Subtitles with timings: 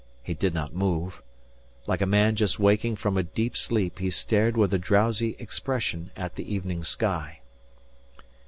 [0.23, 1.21] He did not move.
[1.85, 6.09] Like a man just waking from a deep sleep he stared with a drowsy expression
[6.15, 7.41] at the evening sky.